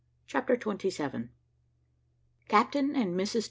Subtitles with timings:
[0.25, 1.29] CHAPTER TWENTY SEVEN.
[2.47, 3.39] CAPTAIN AND MRS.